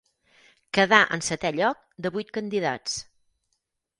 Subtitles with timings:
[0.77, 2.97] Quedà en setè lloc de vuit candidats.